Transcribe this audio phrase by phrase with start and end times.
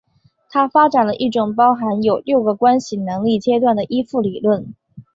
[0.49, 4.73] 他发展了一种包含有六个关系能力阶段的依附理论。